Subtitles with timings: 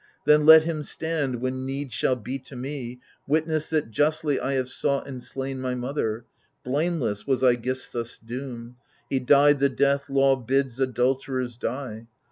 [0.25, 4.67] Then let him stand, when need shall be to me, Witness that justly I have
[4.67, 6.25] sought and slain My mother;
[6.63, 8.77] blameless was iCgisthus' doom—
[9.11, 12.07] He died the death law bids adulterers die.